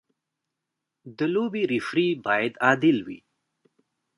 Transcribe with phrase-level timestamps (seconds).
[1.17, 3.19] د لوبې ریفري باید عادل وي.